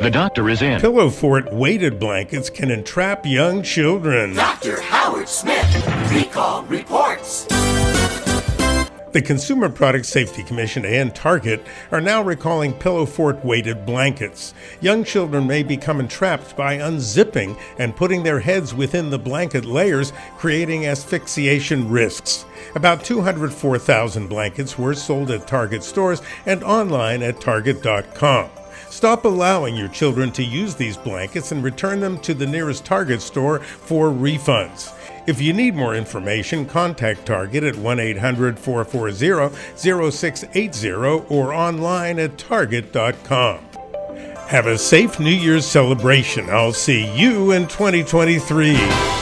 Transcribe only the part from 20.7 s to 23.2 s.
asphyxiation risks. About